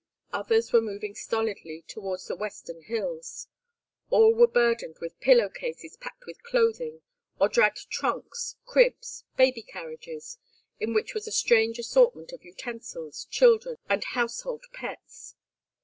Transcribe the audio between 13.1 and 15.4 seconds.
children, and household pets.